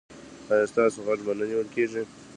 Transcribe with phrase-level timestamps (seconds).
[0.51, 2.03] ایا ستاسو غږ به نه نیول کیږي؟